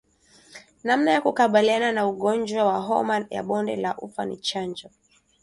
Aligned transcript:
Namna 0.83 1.11
ya 1.11 1.21
kukabiliana 1.21 1.91
na 1.91 2.07
ugonjwa 2.07 2.63
wa 2.65 2.77
homa 2.79 3.25
ya 3.29 3.43
bonde 3.43 3.75
la 3.75 3.97
ufa 3.97 4.25
ni 4.25 4.37
chanjo 4.37 4.89